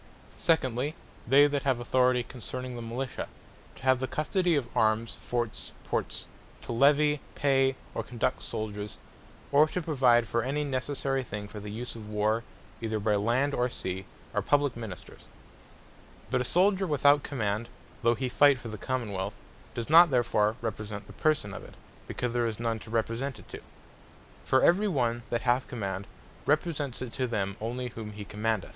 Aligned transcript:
Secondly, 0.39 0.95
they 1.27 1.45
that 1.45 1.61
have 1.61 1.79
Authority 1.79 2.23
concerning 2.23 2.75
the 2.75 2.81
Militia; 2.81 3.27
to 3.75 3.83
have 3.83 3.99
the 3.99 4.07
custody 4.07 4.55
of 4.55 4.67
Armes, 4.75 5.13
Forts, 5.13 5.73
Ports; 5.83 6.27
to 6.63 6.71
Levy, 6.71 7.21
Pay, 7.35 7.75
or 7.93 8.01
Conduct 8.01 8.41
Souldiers; 8.41 8.97
or 9.51 9.67
to 9.67 9.79
provide 9.79 10.27
for 10.27 10.41
any 10.41 10.63
necessary 10.63 11.21
thing 11.21 11.47
for 11.47 11.59
the 11.59 11.69
use 11.69 11.95
of 11.95 12.09
war, 12.09 12.43
either 12.81 12.99
by 12.99 13.13
Land 13.15 13.53
or 13.53 13.69
Sea, 13.69 14.05
are 14.33 14.41
publique 14.41 14.75
Ministers. 14.75 15.21
But 16.31 16.41
a 16.41 16.45
Souldier 16.45 16.87
without 16.87 17.21
Command, 17.21 17.69
though 18.01 18.15
he 18.15 18.27
fight 18.27 18.57
for 18.57 18.69
the 18.69 18.79
Common 18.79 19.11
wealth, 19.11 19.35
does 19.75 19.87
not 19.87 20.09
therefore 20.09 20.55
represent 20.63 21.05
the 21.05 21.13
Person 21.13 21.53
of 21.53 21.63
it; 21.63 21.75
because 22.07 22.33
there 22.33 22.47
is 22.47 22.59
none 22.59 22.79
to 22.79 22.89
represent 22.89 23.37
it 23.37 23.47
to. 23.49 23.59
For 24.45 24.63
every 24.63 24.87
one 24.87 25.21
that 25.29 25.41
hath 25.41 25.67
command, 25.67 26.07
represents 26.47 27.03
it 27.03 27.13
to 27.13 27.27
them 27.27 27.55
only 27.61 27.89
whom 27.89 28.13
he 28.13 28.25
commandeth. 28.25 28.69